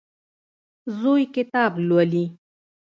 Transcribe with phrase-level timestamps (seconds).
[0.99, 2.25] زوی کتاب لولي.